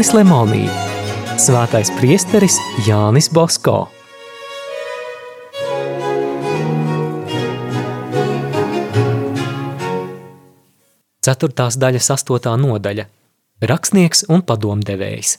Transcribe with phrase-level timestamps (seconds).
[0.00, 0.62] Jānis Lemonī,
[1.36, 2.54] Svētais priesteris
[2.86, 3.90] Jānis Bosko.
[11.20, 13.04] Ceturtās daļas astotā nodaļa–
[13.72, 15.34] rakstnieks un padomdevējs.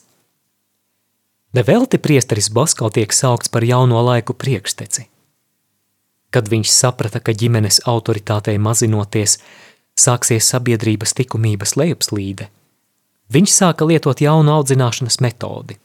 [1.58, 5.10] Nevelti priesteris Bosko tiek saukts par jauno laiku priekšteci.
[6.30, 9.40] Kad viņš saprata, ka ģimenes autoritātei mazinoties,
[9.98, 12.54] sāksies sabiedrības likumības lejupslīde,
[13.32, 15.78] viņš sāka lietot jaunu audzināšanas metodi.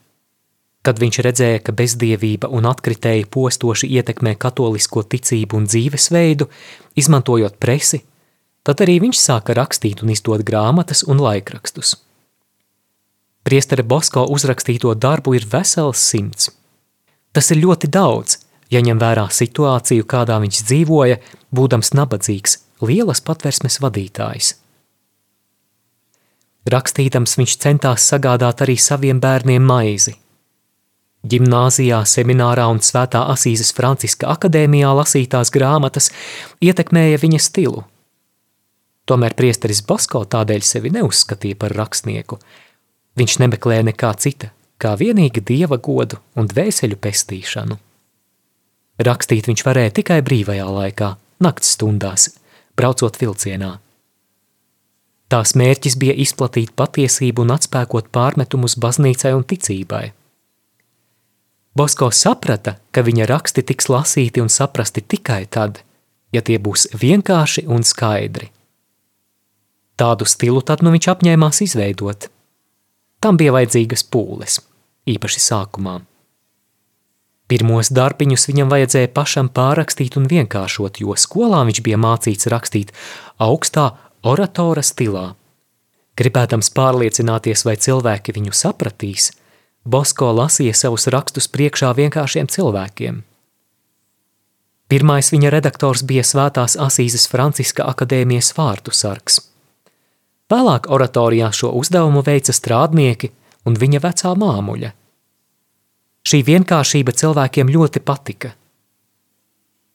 [0.86, 6.46] Kad viņš redzēja, ka bezdievība un atkritēji postoši ietekmē katolisko ticību un dzīvesveidu,
[6.94, 8.04] izmantojot presi,
[8.62, 11.96] tad arī viņš sāka rakstīt un izdot grāmatas un laikrakstus.
[13.46, 16.50] Priestere Bosko uzrakstīto darbu ir vesels simts.
[17.30, 21.18] Tas ir ļoti daudz, ja ņem vērā situāciju, kādā viņš dzīvoja,
[21.54, 24.54] būdams nabadzīgs, lielas patversmes vadītājs.
[26.66, 30.16] Rakstītams viņš centās sagādāt arī saviem bērniem maizi.
[31.26, 36.10] Gimnāzijā, seminārā un Svētā Asīzes Franciska akadēmijā lasītās grāmatas
[36.62, 37.84] ietekmēja viņa stilu.
[39.06, 42.38] Tomēr priesteris Basko tādēļ sevi neuzskatīja par rakstnieku.
[43.18, 44.50] Viņš nemeklēja nekā cita,
[44.82, 47.78] kā vienīgi dieva godu un dvēseļu pestīšanu.
[49.06, 51.14] Rakstīt viņš varēja tikai brīvajā laikā,
[51.46, 52.30] nakts stundās,
[52.78, 53.76] braucot vilcienā.
[55.32, 60.04] Tās mērķis bija izplatīt patiesību un atspēkot pārmetumus baznīcai un ticībai.
[61.76, 65.82] Bosko saprata, ka viņa raksti tiks lasīti un saprasti tikai tad,
[66.32, 68.52] ja tie būs vienkārši un skaidri.
[69.96, 72.28] Tādu stilu tad nu viņš apņēmās izveidot.
[73.20, 74.60] Tam bija vajadzīgas pūles,
[75.08, 75.98] īpaši sākumā.
[77.46, 82.90] Pirmos darbiņus viņam vajadzēja pašam pārrakstīt un vienkāršot, jo skolā viņš bija mācīts rakstīt
[83.42, 83.92] augstā
[84.26, 85.26] oratora stilā.
[86.16, 89.30] Gribēdams pārliecināties, vai cilvēki viņu sapratīs,
[89.86, 93.22] Bosko lasīja savus rakstus priekšā vienkāršiem cilvēkiem.
[94.90, 99.40] Pirmais viņa redaktors bija Svētās Asīzes Franciska akadēmijas vārtu sargs.
[100.50, 103.32] Vēlāk oratorijā šo uzdevumu veica strādnieki
[103.66, 104.94] un viņa vecā māmuļa–
[106.26, 108.48] Šī vienkāršība cilvēkiem ļoti patika.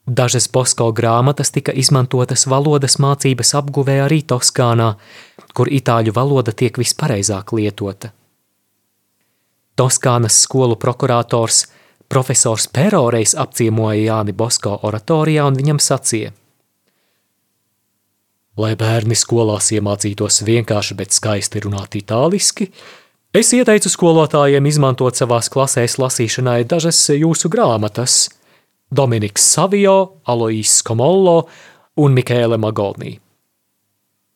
[0.06, 4.96] Dažas Bosko grāmatas tika izmantotas valodas mācības apguvē arī Toskānā,
[5.54, 8.10] kur itāļu valoda tiek vispareizāk lietota.
[9.78, 11.68] Toskānas skolu prokurators
[12.10, 16.34] profesors Pero reiz apciemoja Jāni Bosko oratorijā un viņam sacīja:
[18.58, 22.72] Lai bērni skolās iemācītos vienkārši, bet skaisti runāt itāliski,
[23.32, 28.28] Es ieteicu skolotājiem izmantot savās klasēs lasīšanai dažas jūsu grāmatas–
[28.92, 31.46] Dominiks Savio, Aloīs Komollo
[32.04, 33.14] un Mikēle Magonī.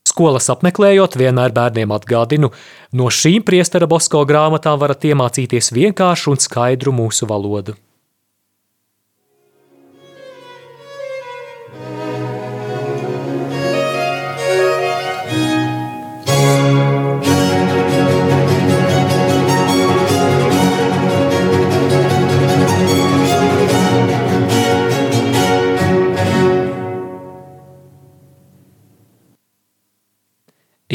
[0.07, 2.51] Skolas apmeklējot, vienmēr bērniem atgādinu,
[2.95, 7.75] no šīm priestera Bosko grāmatām varat iemācīties vienkāršu un skaidru mūsu valodu.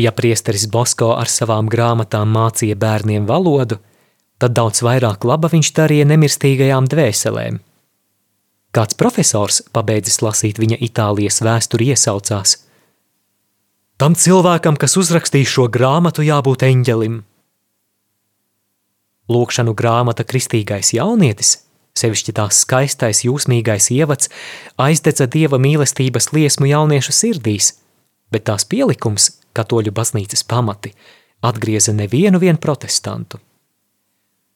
[0.01, 3.77] Ja priesteris Bosko ar savām grāmatām mācīja bērniem valodu,
[4.41, 7.59] tad daudz vairāk laba viņš darīja nemirstīgajām dvēselēm.
[8.73, 12.55] Kāds profesors, pabeidzis lasīt viņa Itālijas vēsturi, iesaucās:
[14.01, 17.19] Tam cilvēkam, kas uzrakstīs šo grāmatu, jābūt eņģelim.
[19.31, 21.59] Lūkšanu grāmata Kristīgais jaunietis,
[21.99, 24.33] sevišķi tās skaistais, jūsmīgais ievads,
[24.81, 27.75] aizdedza dieva mīlestības liesmu jauniešu sirdīs,
[28.33, 29.29] bet tās pielikums
[29.61, 30.95] katoļu baznīcas pamati,
[31.45, 33.41] atgrieza nevienu vien protestantu.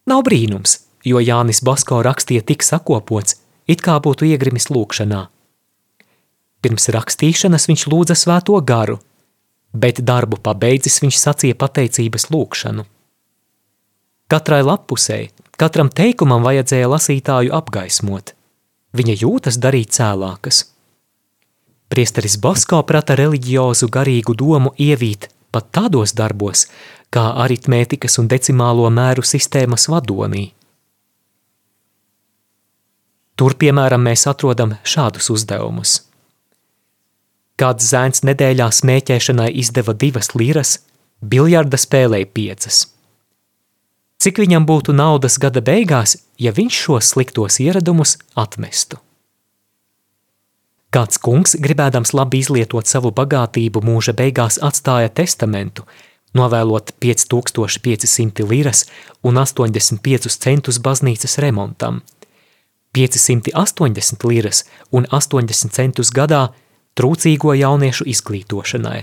[0.09, 3.39] Nav brīnums, jo Jānis Basko rakstīja tik sakopots,
[3.69, 5.23] it kā būtu iegrimis lūkšanā.
[6.65, 8.99] Pirms rakstīšanas viņš lūdza svēto garu,
[9.73, 12.85] bet darbu pabeidzis viņš sacīja pateicības lūkšanu.
[14.33, 15.29] Katrai lapusei,
[15.61, 18.33] katram teikumam vajadzēja lasītāju apgaismot.
[18.97, 20.65] Viņa jūtas darīt cēlākas–
[21.95, 26.65] Priesteris Basko prata reliģiozu garīgu domu ievīt pat tādos darbos,
[27.15, 30.49] kā aritmētikas un decimālo mēru sistēmas vadonī.
[33.39, 35.95] Tur, piemēram, mēs atrodam šādus uzdevumus.
[37.63, 40.77] Kāds zēns nedēļā smēķēšanai izdeva divas liras,
[41.23, 42.83] biljarda spēlēja piecas.
[44.19, 48.99] Cik viņam būtu naudas gada beigās, ja viņš šos sliktos ieradumus atmestu?
[50.95, 55.83] Kāds kungs, gribēdams labi izlietot savu bagātību, mūža beigās atstāja testamentu,
[56.39, 58.85] novēlot 5500 liras
[59.27, 62.05] un 85 centus baznīcas remontam,
[62.95, 64.63] 580 liras
[64.95, 66.45] un 80 centus gadā
[66.95, 69.03] trūcīgo jauniešu izglītošanai,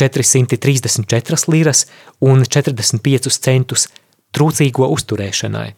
[0.00, 1.84] 434 liras
[2.24, 3.90] un 45 centus
[4.32, 5.68] trūcīgo uzturēšanai.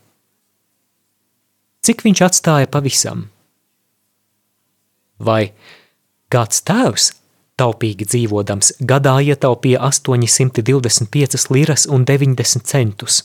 [1.82, 3.32] Cik viņš atstāja pavisam?
[5.22, 5.52] Vai
[6.32, 7.12] kāds tēvs
[7.60, 13.22] taupīgi dzīvodams, gadā ietaupīja 825 liras un 90 centus.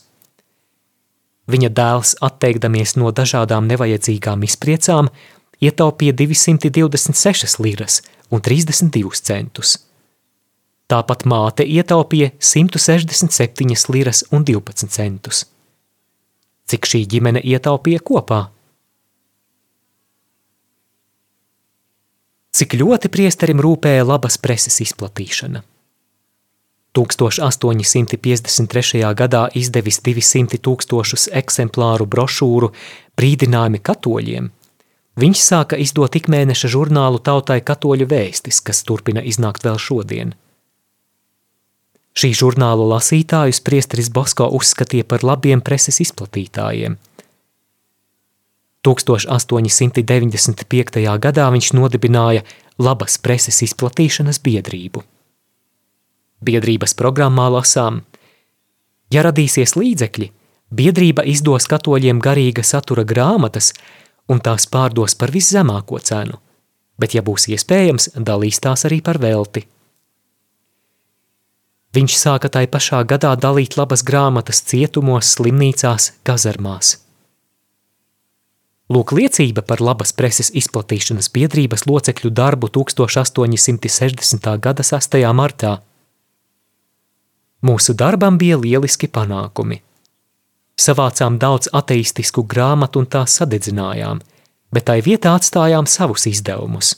[1.47, 5.09] Viņa dēls, atteikdamies no dažādām nevajadzīgām izpriecām,
[5.63, 9.77] ietaupīja 226 liras un 32 centus.
[10.87, 15.45] Tāpat māte ietaupīja 167 liras un 12 centus.
[16.67, 18.41] Cik šī ģimene ietaupīja kopā?
[22.57, 25.61] Cik ļoti priesterim rūpēja labas preses izplatīšana.
[26.97, 29.05] 1853.
[29.19, 32.71] gadā izdevis 200 tūkstošus eksemplāru brošūru
[33.19, 34.45] brīdinājumi katoļiem.
[35.21, 40.33] Viņš sāka izdot ikmēneša žurnālu tautai katoļu vēstis, kas turpina iznākt vēl šodien.
[42.17, 46.97] Šī žurnālu lasītājus priesteris Bosko uzskatīja par labiem preses izplatītājiem–
[48.87, 51.19] 1895.
[51.19, 52.47] gadā viņš nodibināja
[52.79, 55.03] labas preses izplatīšanas biedrību.
[56.47, 58.07] Biedrības programmā lasām:
[59.11, 60.31] Ja radīsies līdzekļi,
[60.71, 63.75] biedrība izdos katoļiem garīga satura grāmatas
[64.31, 66.39] un tās pārdos par viszemāko cenu,
[66.99, 69.65] bet, ja būs iespējams, dalīs tās arī par velti.
[71.95, 76.97] Viņš sāka tai pašā gadā dalīt labas grāmatas cietumos, slimnīcās, kazarmās.
[78.87, 84.47] Lūk liecība par labas preses izplatīšanas biedrības locekļu darbu 1860.
[84.63, 85.17] gada 6.
[85.35, 85.73] martā.
[87.67, 89.81] Mūsu darbam bija lieliski panākumi.
[90.79, 94.21] Savācām daudz ateistisku grāmatu un tās sadedzinājām,
[94.71, 96.95] bet tai vietā atstājām savus izdevumus.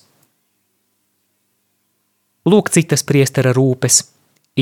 [2.45, 4.03] Lūk citas priestera rūpes–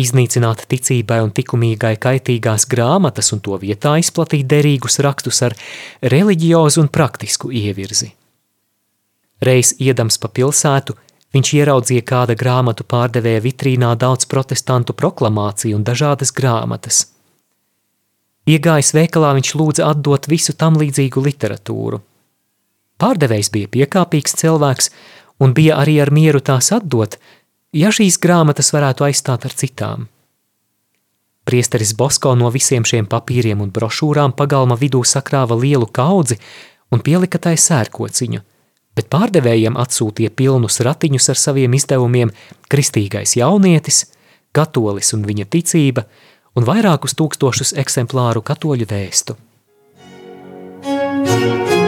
[0.02, 5.56] iznīcināt ticībai un likumīgai kaitīgās grāmatas un to vietā izplatīt derīgus rakstus ar
[6.02, 8.14] reliģiozu un praktisku ievirzi.
[9.42, 10.96] Reiz iedams pa pilsētu,
[11.36, 17.06] viņš ieraudzīja kāda grāmatu pārdevēja vitrīnā daudz protestantu proklamāciju un dažādas grāmatas.
[18.48, 22.00] Iegājis veikalā viņš lūdza atdot visu tam līdzīgu literatūru.
[22.98, 24.90] Pārdevējs bija piekāpīgs cilvēks
[25.44, 27.20] un bija arī ar mieru tās atdot,
[27.74, 30.08] ja šīs grāmatas varētu aizstāt ar citām.
[31.48, 36.36] Priesteris Bosko no visiem šiem papīriem un brošūrām pagalma vidū sakrāva lielu kaudzi
[36.92, 38.44] un pielika tai sērkociņu,
[38.96, 42.36] bet pārdevējiem atsūtīja pilnus ratiņus ar saviem izdevumiem
[42.68, 44.06] Kristīgais jaunietis,
[44.52, 46.04] katolis un viņa ticība
[46.58, 49.40] un vairākus tūkstošus eksemplāru katoļu vēstu.
[50.88, 51.87] Thank you.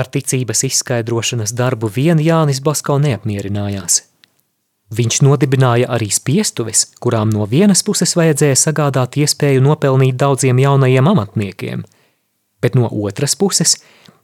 [0.00, 3.98] Ar ticības izskaidrošanas darbu vien Jānis Basko neapmierinājās.
[4.96, 11.84] Viņš nodibināja arī spiestuves, kurām no vienas puses vajadzēja sagādāt iespēju nopelnīt daudziem jaunajiem amatniekiem,
[12.64, 13.76] bet no otras puses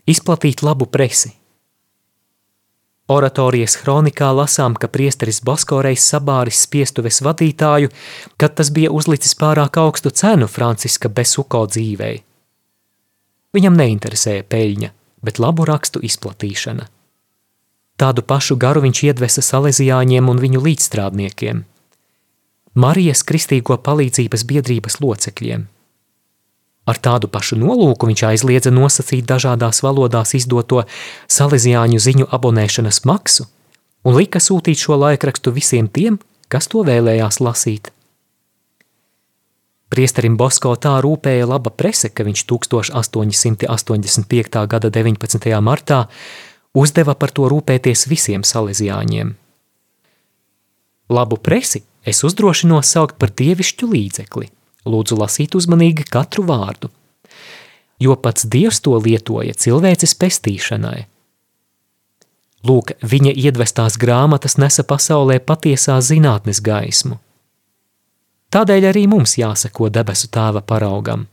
[0.09, 1.37] izplatīt labu presi.
[3.13, 7.93] Oratorijas kronikā lasām, ka priesteris Basko reiz sabāris spiestuves vadītāju,
[8.41, 12.23] kad tas bija uzlicis pārāk augstu cenu Franciska Besuko dzīvei.
[13.55, 14.95] Viņam neinteresēja peļņa–
[15.27, 16.87] bet labu rakstu izplatīšana.
[17.97, 21.65] Tādu pašu garu viņš iedvesa salezijāņiem un viņu līdzstrādniekiem,
[22.77, 25.63] Marijas Kristīgo palīdzības biedrības locekļiem.
[26.87, 30.83] Ar tādu pašu nolūku viņš aizliedza nosacīt dažādās valodās izdoto
[31.25, 33.49] salezijāņu ziņu abonēšanas maksu
[34.05, 36.21] un lika sūtīt šo laikrakstu visiem tiem,
[36.53, 37.96] kas to vēlējās lasīt.
[39.87, 44.67] Priesterim Bosko tā rūpēja laba prese, ka viņš 1885.
[44.67, 45.47] gada 19.
[45.63, 46.11] martā
[46.75, 49.37] uzdeva par to rūpēties visiem salezijāņiem.
[51.09, 54.51] Labu presi es uzdrošinos saukt par dievišķu līdzekli,
[54.91, 56.91] lūdzu lasīt uzmanīgi katru vārdu,
[58.03, 61.07] jo pats Dievs to lietoja cilvēces pestīšanai.
[62.67, 67.23] Lūk, viņa iedvestās grāmatas nesa pasaulē patiesā zinātnes gaismu.
[68.57, 71.27] Tādēļ arī mums jāseko debesu tēva paraugam.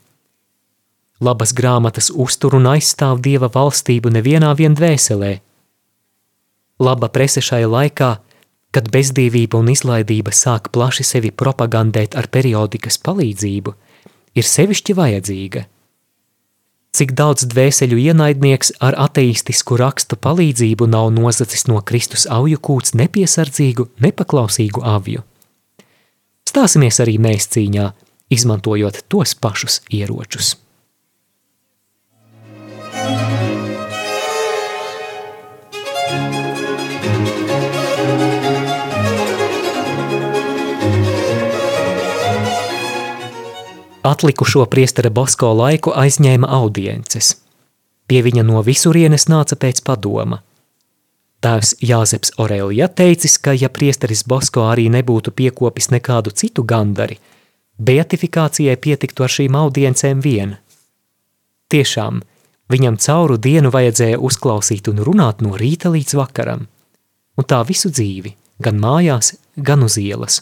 [1.24, 5.38] Labas grāmatas uztur un aizstāv dieva valstību nevienā vien dvēselē.
[6.84, 8.12] Laba prese šajā laikā,
[8.75, 13.77] kad bezdīvība un izlaidība sāk plaši sevi propagandēt ar periodikas palīdzību,
[14.36, 15.65] ir sevišķi vajadzīga.
[16.94, 23.94] Cik daudz dvēseļu ienaidnieks ar ateistisku rakstu palīdzību nav nozacis no Kristus auju kūts nepiesardzīgu,
[24.03, 25.24] nepaklausīgu avju.
[26.54, 27.84] Stāsimies arī mēs cīņā,
[28.30, 30.52] izmantojot tos pašus ieročus.
[44.06, 47.34] Atlikušo priestera Bosko laiku aizņēma audiences.
[48.06, 50.44] Pie viņa no visurienes nāca pēc padoma.
[51.44, 57.18] Tēvs Jāzeps Orelija teicis, ka ja priesteris Bosko arī nebūtu piekopis nekādu citu gandari,
[57.78, 60.56] beatifikācijai pietiktu ar šīm audiencēm vien.
[61.74, 62.22] Tiešām,
[62.72, 66.64] viņam cauru dienu vajadzēja uzklausīt un runāt no rīta līdz vakaram,
[67.36, 70.42] un tā visu dzīvi, gan mājās, gan uz ielas.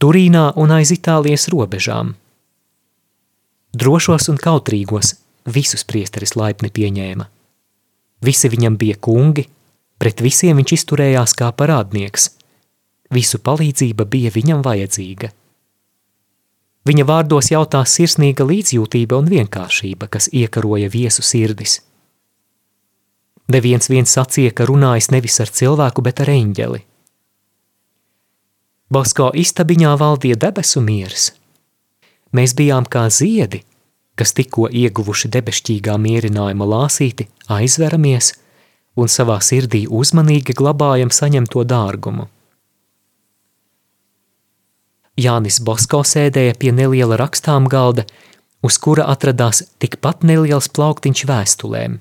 [0.00, 2.16] Turīnā un aiz Itālijas robežām–
[3.72, 5.14] Drošos un kautrīgos
[5.48, 7.24] visus priesteris laipni pieņēma.
[8.20, 9.46] Visi viņam bija kungi,
[10.02, 12.32] pret visiem viņš izturējās kā parādnieks.
[13.14, 15.30] Visu palīdzība bija viņam vajadzīga.
[16.88, 21.76] Viņa vārdos jautās sirsnīga līdzjūtība un vienkāršība, kas iekaroja viesu sirdis.
[23.52, 26.82] Neviens viens sacīja, ka runājis nevis ar cilvēku, bet ar eņģeli.
[28.92, 31.30] Bosko istabiņā valdīja debesu miers–
[32.32, 33.60] Mēs bijām kā ziedi,
[34.16, 38.32] kas tikko ieguvuši debesšķīgā mierinājuma lāsīti, aizveramies
[38.96, 42.28] un savā sirdī uzmanīgi glabājam saņemto dārgumu.
[45.20, 48.06] Jānis Bosko sēdēja pie neliela rakstām galda,
[48.64, 51.98] uz kura atradās tikpat neliels plauktiņš vēstulēm.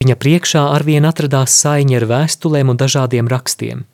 [0.00, 3.86] Viņa priekšā arvien atradās saiņa ar vēstulēm un dažādiem rakstiem–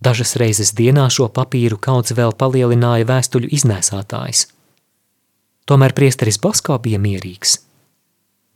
[0.00, 4.46] Dažas reizes dienā šo papīru kaudz vēl palielināja vēstuļu iznēsātājs.
[5.68, 7.58] Tomēr priesteris Bosko bija mierīgs.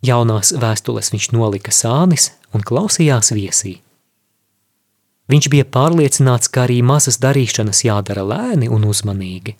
[0.05, 3.79] Jaunās vēstules viņš nolika sānis un klausījās viesī.
[5.33, 9.57] Viņš bija pārliecināts, ka arī mazas darīšanas jādara lēni un uzmanīgi.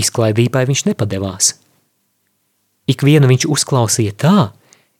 [0.00, 1.52] Izklaidībai viņš nepadevās.
[2.90, 4.38] Ikvienu viņš uzklausīja tā,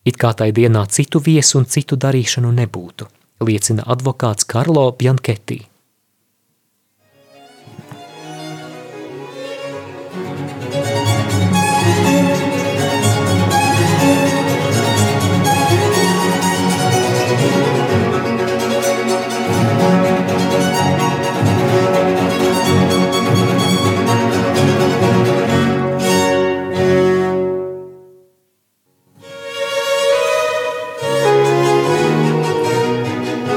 [0.07, 3.09] it kā tai dienā citu viesu un citu darīšanu nebūtu–
[3.41, 5.65] liecina advokāts Karlo Bianchetti.